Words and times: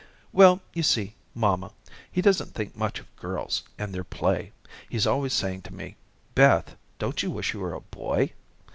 "Well, 0.31 0.61
you 0.73 0.81
see, 0.81 1.13
mamma, 1.35 1.71
he 2.11 2.23
doesn't 2.23 2.55
think 2.55 2.75
much 2.75 2.99
of 2.99 3.15
girls 3.17 3.61
and 3.77 3.93
their 3.93 4.03
play. 4.03 4.51
He's 4.89 5.05
always 5.05 5.31
saying 5.33 5.61
to 5.69 5.73
me, 5.75 5.95
'Beth, 6.33 6.75
don't 6.97 7.21
you 7.21 7.29
wish 7.29 7.53
you 7.53 7.59
were 7.59 7.75
a 7.75 7.81
boy?' 7.81 8.33